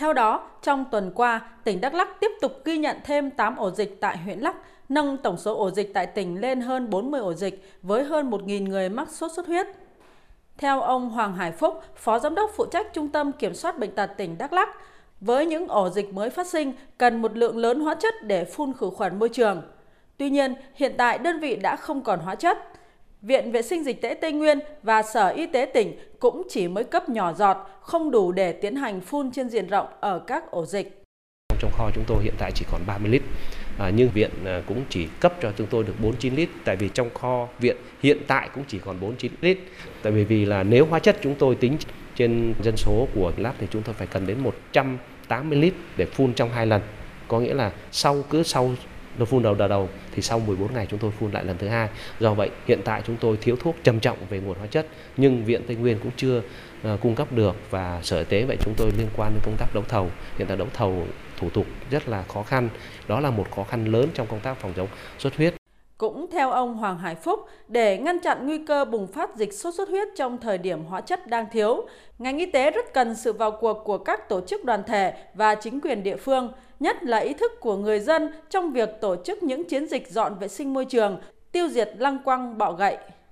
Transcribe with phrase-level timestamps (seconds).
[0.00, 3.70] Theo đó, trong tuần qua, tỉnh Đắk Lắk tiếp tục ghi nhận thêm 8 ổ
[3.70, 4.56] dịch tại huyện Lắk,
[4.88, 8.68] nâng tổng số ổ dịch tại tỉnh lên hơn 40 ổ dịch với hơn 1.000
[8.68, 9.66] người mắc sốt xuất huyết.
[10.58, 13.94] Theo ông Hoàng Hải Phúc, Phó Giám đốc phụ trách Trung tâm Kiểm soát Bệnh
[13.94, 14.68] tật tỉnh Đắk Lắk,
[15.20, 18.72] với những ổ dịch mới phát sinh cần một lượng lớn hóa chất để phun
[18.72, 19.62] khử khuẩn môi trường.
[20.16, 22.58] Tuy nhiên, hiện tại đơn vị đã không còn hóa chất.
[23.22, 26.84] Viện Vệ sinh Dịch tễ Tây Nguyên và Sở Y tế tỉnh cũng chỉ mới
[26.84, 30.66] cấp nhỏ giọt, không đủ để tiến hành phun trên diện rộng ở các ổ
[30.66, 31.02] dịch.
[31.60, 33.22] Trong kho chúng tôi hiện tại chỉ còn 30 lít,
[33.78, 36.88] à, nhưng viện à, cũng chỉ cấp cho chúng tôi được 49 lít, tại vì
[36.94, 39.58] trong kho viện hiện tại cũng chỉ còn 49 lít.
[40.02, 41.76] Tại vì vì là nếu hóa chất chúng tôi tính
[42.14, 46.34] trên dân số của lab thì chúng tôi phải cần đến 180 lít để phun
[46.34, 46.82] trong hai lần.
[47.28, 48.70] Có nghĩa là sau cứ sau
[49.18, 51.68] nó phun đầu đợt đầu thì sau 14 ngày chúng tôi phun lại lần thứ
[51.68, 51.88] hai.
[52.20, 54.86] Do vậy hiện tại chúng tôi thiếu thuốc trầm trọng về nguồn hóa chất
[55.16, 58.56] nhưng viện Tây Nguyên cũng chưa uh, cung cấp được và sở y tế vậy
[58.60, 60.10] chúng tôi liên quan đến công tác đấu thầu.
[60.38, 62.68] Hiện tại đấu thầu thủ tục rất là khó khăn.
[63.08, 65.59] Đó là một khó khăn lớn trong công tác phòng chống xuất huyết.
[66.00, 69.74] Cũng theo ông Hoàng Hải Phúc, để ngăn chặn nguy cơ bùng phát dịch sốt
[69.74, 71.86] xuất huyết trong thời điểm hóa chất đang thiếu,
[72.18, 75.54] ngành y tế rất cần sự vào cuộc của các tổ chức đoàn thể và
[75.54, 79.42] chính quyền địa phương, nhất là ý thức của người dân trong việc tổ chức
[79.42, 81.20] những chiến dịch dọn vệ sinh môi trường,
[81.52, 82.96] tiêu diệt lăng quăng bọ gậy.